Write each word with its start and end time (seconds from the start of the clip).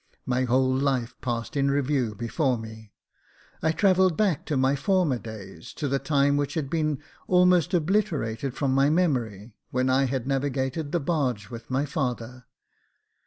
My 0.25 0.45
whole 0.45 0.75
life 0.75 1.13
passed 1.21 1.55
in 1.55 1.69
review 1.69 2.15
before 2.15 2.57
me. 2.57 2.91
I 3.61 3.71
travelled 3.71 4.17
back 4.17 4.47
to 4.47 4.57
my 4.57 4.75
former 4.75 5.19
days— 5.19 5.73
to 5.75 5.87
the 5.87 5.99
time 5.99 6.37
which 6.37 6.55
had 6.55 6.71
been 6.71 6.97
almost 7.27 7.71
obliterated 7.75 8.55
from 8.55 8.73
my 8.73 8.89
memory, 8.89 9.53
when 9.69 9.91
I 9.91 10.05
had 10.05 10.25
navigated 10.25 10.91
the 10.91 10.99
barge 10.99 11.51
with 11.51 11.69
my 11.69 11.85
father. 11.85 12.45